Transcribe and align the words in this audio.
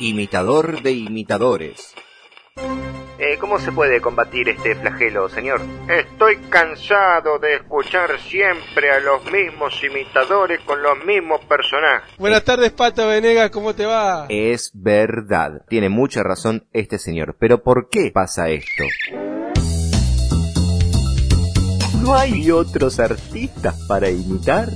imitador 0.00 0.82
de 0.82 0.92
imitadores. 0.92 1.94
Eh, 3.16 3.38
¿Cómo 3.38 3.60
se 3.60 3.70
puede 3.70 4.00
combatir 4.00 4.48
este 4.48 4.74
flagelo, 4.74 5.28
señor? 5.28 5.60
Estoy 5.88 6.36
cansado 6.50 7.38
de 7.38 7.56
escuchar 7.56 8.18
siempre 8.20 8.90
a 8.90 8.98
los 9.00 9.24
mismos 9.30 9.72
imitadores 9.84 10.60
con 10.62 10.82
los 10.82 11.04
mismos 11.04 11.40
personajes. 11.44 12.10
Buenas 12.18 12.44
tardes, 12.44 12.72
Pato 12.72 13.06
Venegas, 13.06 13.50
¿cómo 13.50 13.74
te 13.74 13.86
va? 13.86 14.26
Es 14.28 14.72
verdad, 14.74 15.62
tiene 15.68 15.88
mucha 15.88 16.22
razón 16.24 16.66
este 16.72 16.98
señor, 16.98 17.36
pero 17.38 17.62
¿por 17.62 17.88
qué 17.88 18.10
pasa 18.12 18.48
esto? 18.50 18.84
¿No 22.02 22.14
hay 22.14 22.50
otros 22.50 22.98
artistas 22.98 23.80
para 23.88 24.10
imitar? 24.10 24.68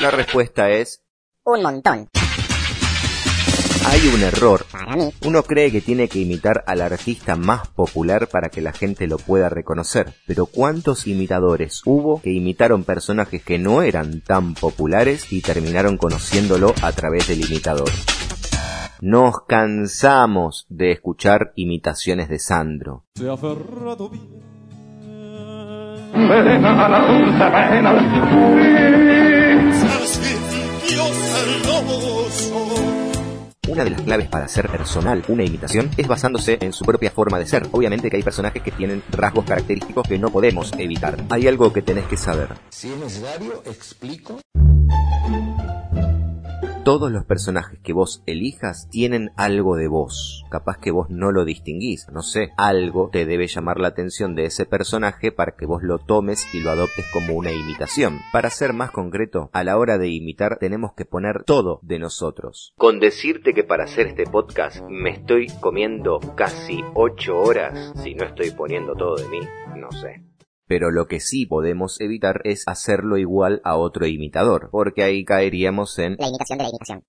La 0.00 0.10
respuesta 0.10 0.70
es 0.70 1.03
Un 1.46 1.62
montón. 1.62 2.08
hay 3.86 4.00
un 4.14 4.22
error. 4.22 4.64
Para 4.72 4.96
mí. 4.96 5.12
Uno 5.26 5.42
cree 5.42 5.70
que 5.70 5.82
tiene 5.82 6.08
que 6.08 6.20
imitar 6.20 6.64
al 6.66 6.80
artista 6.80 7.36
más 7.36 7.68
popular 7.68 8.28
para 8.28 8.48
que 8.48 8.62
la 8.62 8.72
gente 8.72 9.06
lo 9.06 9.18
pueda 9.18 9.50
reconocer, 9.50 10.14
pero 10.26 10.46
¿cuántos 10.46 11.06
imitadores 11.06 11.82
hubo 11.84 12.22
que 12.22 12.32
imitaron 12.32 12.84
personajes 12.84 13.44
que 13.44 13.58
no 13.58 13.82
eran 13.82 14.22
tan 14.22 14.54
populares 14.54 15.30
y 15.34 15.42
terminaron 15.42 15.98
conociéndolo 15.98 16.72
a 16.80 16.92
través 16.92 17.28
del 17.28 17.44
imitador? 17.44 17.90
Nos 19.02 19.42
cansamos 19.46 20.64
de 20.70 20.92
escuchar 20.92 21.52
imitaciones 21.56 22.30
de 22.30 22.38
Sandro. 22.38 23.04
Se 23.16 23.28
ha 23.28 23.34
aferrado 23.34 24.08
bien. 24.08 24.54
Una 33.66 33.82
de 33.82 33.90
las 33.90 34.02
claves 34.02 34.28
para 34.28 34.44
hacer 34.44 34.68
personal 34.68 35.24
una 35.28 35.42
imitación 35.42 35.90
es 35.96 36.06
basándose 36.06 36.58
en 36.60 36.72
su 36.72 36.84
propia 36.84 37.10
forma 37.10 37.38
de 37.38 37.46
ser. 37.46 37.66
Obviamente 37.72 38.10
que 38.10 38.16
hay 38.16 38.22
personajes 38.22 38.62
que 38.62 38.70
tienen 38.70 39.02
rasgos 39.10 39.44
característicos 39.44 40.06
que 40.06 40.18
no 40.18 40.30
podemos 40.30 40.72
evitar. 40.78 41.16
Hay 41.30 41.48
algo 41.48 41.72
que 41.72 41.82
tenés 41.82 42.04
que 42.06 42.16
saber. 42.16 42.50
Si 42.70 42.92
es 42.92 42.98
necesario, 42.98 43.62
explico. 43.64 44.38
Todos 46.84 47.10
los 47.10 47.24
personajes 47.24 47.78
que 47.82 47.94
vos 47.94 48.22
elijas 48.26 48.90
tienen 48.90 49.30
algo 49.38 49.74
de 49.76 49.88
vos. 49.88 50.44
Capaz 50.50 50.76
que 50.76 50.90
vos 50.90 51.08
no 51.08 51.32
lo 51.32 51.46
distinguís, 51.46 52.08
no 52.12 52.20
sé. 52.20 52.50
Algo 52.58 53.08
te 53.10 53.24
debe 53.24 53.46
llamar 53.46 53.80
la 53.80 53.88
atención 53.88 54.34
de 54.34 54.44
ese 54.44 54.66
personaje 54.66 55.32
para 55.32 55.52
que 55.56 55.64
vos 55.64 55.82
lo 55.82 55.98
tomes 55.98 56.46
y 56.54 56.60
lo 56.60 56.68
adoptes 56.68 57.06
como 57.10 57.32
una 57.32 57.52
imitación. 57.52 58.20
Para 58.34 58.50
ser 58.50 58.74
más 58.74 58.90
concreto, 58.90 59.48
a 59.54 59.64
la 59.64 59.78
hora 59.78 59.96
de 59.96 60.10
imitar 60.10 60.58
tenemos 60.58 60.92
que 60.92 61.06
poner 61.06 61.44
todo 61.44 61.80
de 61.80 61.98
nosotros. 61.98 62.74
Con 62.76 63.00
decirte 63.00 63.54
que 63.54 63.64
para 63.64 63.84
hacer 63.84 64.08
este 64.08 64.26
podcast 64.26 64.82
me 64.86 65.08
estoy 65.08 65.46
comiendo 65.60 66.20
casi 66.36 66.84
8 66.92 67.34
horas, 67.34 67.94
si 68.02 68.14
no 68.14 68.26
estoy 68.26 68.50
poniendo 68.50 68.94
todo 68.94 69.16
de 69.16 69.28
mí, 69.30 69.40
no 69.74 69.90
sé. 69.90 70.33
Pero 70.74 70.90
lo 70.90 71.06
que 71.06 71.20
sí 71.20 71.46
podemos 71.46 72.00
evitar 72.00 72.40
es 72.42 72.64
hacerlo 72.66 73.16
igual 73.16 73.60
a 73.62 73.76
otro 73.76 74.08
imitador, 74.08 74.70
porque 74.72 75.04
ahí 75.04 75.24
caeríamos 75.24 75.96
en 76.00 76.16
La 76.18 76.26
imitación 76.26 76.58
de 76.58 76.64
la 76.64 76.70
imitación. 76.70 77.04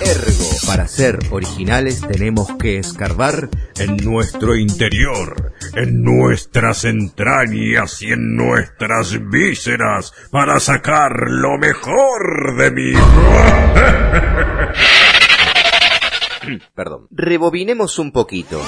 ergo. 0.00 0.44
Para 0.64 0.86
ser 0.86 1.18
originales 1.32 2.00
tenemos 2.02 2.46
que 2.56 2.78
escarbar 2.78 3.48
en 3.80 3.96
nuestro 3.96 4.54
interior, 4.54 5.54
en 5.74 6.04
nuestras 6.04 6.84
entrañas 6.84 8.00
y 8.00 8.12
en 8.12 8.36
nuestras 8.36 9.18
vísceras 9.28 10.12
para 10.30 10.60
sacar 10.60 11.10
lo 11.26 11.58
mejor 11.58 12.56
de 12.58 12.70
mí. 12.70 12.92
Perdón. 16.76 17.08
Rebobinemos 17.10 17.98
un 17.98 18.12
poquito. 18.12 18.62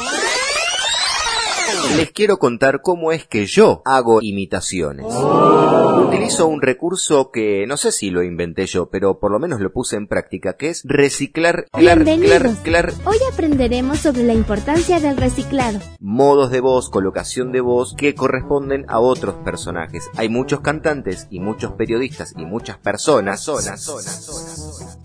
Les 1.96 2.10
quiero 2.12 2.38
contar 2.38 2.80
cómo 2.82 3.12
es 3.12 3.26
que 3.26 3.46
yo 3.46 3.82
hago 3.84 4.20
imitaciones. 4.22 5.06
Utilizo 5.06 6.46
un 6.46 6.62
recurso 6.62 7.30
que 7.30 7.66
no 7.66 7.76
sé 7.76 7.92
si 7.92 8.10
lo 8.10 8.22
inventé 8.22 8.66
yo, 8.66 8.88
pero 8.90 9.18
por 9.18 9.30
lo 9.30 9.38
menos 9.38 9.60
lo 9.60 9.72
puse 9.72 9.96
en 9.96 10.06
práctica, 10.06 10.54
que 10.56 10.70
es 10.70 10.82
reciclar, 10.84 11.66
clar, 11.70 12.04
Bienvenidos. 12.04 12.58
clar, 12.62 12.86
clar, 12.92 12.92
Hoy 13.04 13.16
aprenderemos 13.32 13.98
sobre 13.98 14.22
la 14.24 14.32
importancia 14.34 15.00
del 15.00 15.16
reciclado. 15.16 15.80
modos 16.00 16.50
de 16.50 16.60
voz, 16.60 16.88
colocación 16.90 17.52
de 17.52 17.60
voz 17.60 17.94
que 17.94 18.14
corresponden 18.14 18.84
a 18.88 18.98
otros 19.00 19.34
personajes. 19.44 20.08
Hay 20.16 20.28
muchos 20.28 20.60
cantantes 20.60 21.26
y 21.30 21.40
muchos 21.40 21.72
periodistas 21.72 22.34
y 22.36 22.44
muchas 22.46 22.78
personas, 22.78 23.40
zonas, 23.42 23.82
zonas, 23.82 24.24
zonas, 24.24 24.24
zonas, 24.24 24.98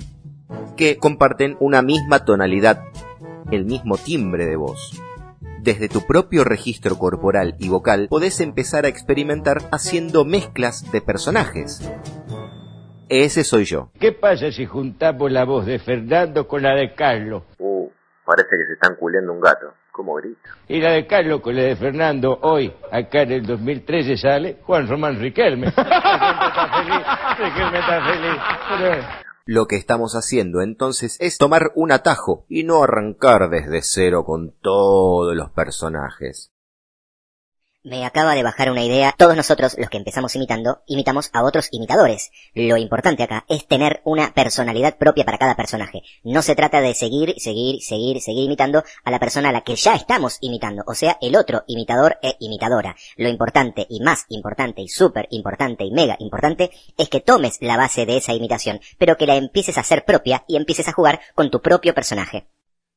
que 0.77 0.97
comparten 0.97 1.57
una 1.59 1.81
misma 1.81 2.23
tonalidad, 2.25 2.81
el 3.51 3.65
mismo 3.65 3.97
timbre 3.97 4.45
de 4.45 4.55
voz. 4.55 4.91
Desde 5.67 5.89
tu 5.89 6.07
propio 6.07 6.45
registro 6.45 6.97
corporal 6.97 7.55
y 7.59 7.67
vocal 7.67 8.07
podés 8.09 8.39
empezar 8.39 8.85
a 8.85 8.87
experimentar 8.87 9.57
haciendo 9.73 10.23
mezclas 10.23 10.89
de 10.93 11.01
personajes. 11.01 11.81
Ese 13.09 13.43
soy 13.43 13.65
yo. 13.65 13.89
¿Qué 13.99 14.13
pasa 14.13 14.49
si 14.53 14.65
juntamos 14.65 15.29
la 15.29 15.43
voz 15.43 15.65
de 15.65 15.77
Fernando 15.79 16.47
con 16.47 16.61
la 16.63 16.73
de 16.73 16.93
Carlos? 16.95 17.43
Uh, 17.59 17.89
parece 18.25 18.47
que 18.51 18.65
se 18.65 18.73
están 18.75 18.95
culeando 18.95 19.33
un 19.33 19.41
gato. 19.41 19.73
¿Cómo 19.91 20.15
grita? 20.15 20.39
Y 20.69 20.79
la 20.79 20.91
de 20.91 21.05
Carlos 21.05 21.41
con 21.41 21.53
la 21.53 21.63
de 21.63 21.75
Fernando 21.75 22.39
hoy, 22.43 22.71
acá 22.89 23.23
en 23.23 23.31
el 23.33 23.45
2013 23.45 24.15
sale 24.15 24.59
Juan 24.63 24.87
Román 24.87 25.19
Riquelme. 25.19 25.65
Gente 25.71 25.81
está 25.81 26.69
feliz, 26.77 27.39
Riquelme 27.39 27.79
está 27.79 28.05
feliz. 28.05 28.41
Pero- 28.79 29.26
Lo 29.49 29.65
que 29.65 29.77
estamos 29.77 30.15
haciendo 30.15 30.61
entonces 30.61 31.15
es 31.21 31.37
tomar 31.37 31.71
un 31.73 31.93
atajo 31.93 32.45
y 32.49 32.65
no 32.65 32.83
arrancar 32.83 33.49
desde 33.49 33.81
cero 33.81 34.25
con 34.25 34.51
todos 34.51 35.33
los 35.37 35.51
personajes. 35.51 36.51
Me 37.87 38.05
acaba 38.05 38.35
de 38.35 38.43
bajar 38.43 38.69
una 38.69 38.83
idea. 38.83 39.15
Todos 39.17 39.37
nosotros, 39.37 39.77
los 39.77 39.89
que 39.89 39.95
empezamos 39.95 40.35
imitando, 40.35 40.81
imitamos 40.87 41.29
a 41.31 41.45
otros 41.45 41.69
imitadores. 41.71 42.31
Lo 42.53 42.75
importante 42.75 43.23
acá 43.23 43.45
es 43.47 43.65
tener 43.65 44.01
una 44.03 44.33
personalidad 44.33 44.97
propia 44.97 45.23
para 45.23 45.37
cada 45.37 45.55
personaje. 45.55 46.01
No 46.21 46.41
se 46.41 46.53
trata 46.53 46.81
de 46.81 46.93
seguir, 46.93 47.35
seguir, 47.37 47.81
seguir, 47.81 48.19
seguir 48.19 48.43
imitando 48.43 48.83
a 49.05 49.09
la 49.09 49.19
persona 49.19 49.49
a 49.49 49.51
la 49.53 49.61
que 49.61 49.77
ya 49.77 49.95
estamos 49.95 50.37
imitando, 50.41 50.83
o 50.85 50.95
sea, 50.95 51.17
el 51.21 51.37
otro 51.37 51.63
imitador 51.65 52.19
e 52.21 52.35
imitadora. 52.41 52.97
Lo 53.15 53.29
importante 53.29 53.87
y 53.89 54.01
más 54.01 54.25
importante 54.27 54.81
y 54.81 54.89
súper 54.89 55.29
importante 55.31 55.85
y 55.85 55.91
mega 55.91 56.17
importante 56.19 56.71
es 56.97 57.07
que 57.07 57.21
tomes 57.21 57.57
la 57.61 57.77
base 57.77 58.05
de 58.05 58.17
esa 58.17 58.33
imitación, 58.33 58.81
pero 58.97 59.15
que 59.15 59.27
la 59.27 59.37
empieces 59.37 59.77
a 59.77 59.81
hacer 59.81 60.03
propia 60.03 60.43
y 60.45 60.57
empieces 60.57 60.89
a 60.89 60.93
jugar 60.93 61.21
con 61.35 61.49
tu 61.49 61.61
propio 61.61 61.93
personaje. 61.93 62.49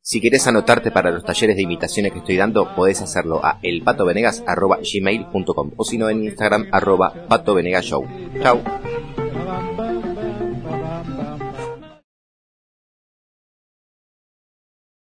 Si 0.02 0.20
querés 0.20 0.46
anotarte 0.46 0.90
para 0.90 1.10
los 1.10 1.24
talleres 1.24 1.56
de 1.56 1.62
imitaciones 1.62 2.12
que 2.12 2.18
estoy 2.20 2.36
dando, 2.36 2.74
podés 2.74 3.02
hacerlo 3.02 3.44
a 3.44 3.58
elpatovenegas.gmail.com 3.62 5.72
o 5.76 5.84
si 5.84 5.98
no 5.98 6.08
en 6.08 6.24
Instagram 6.24 6.68
arroba 6.72 7.12
patovenegashow. 7.28 8.06
Chau. 8.42 8.79